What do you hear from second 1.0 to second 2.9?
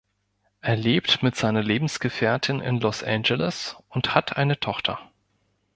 mit seiner Lebensgefährtin in